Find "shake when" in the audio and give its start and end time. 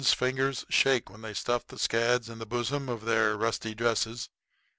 0.67-1.21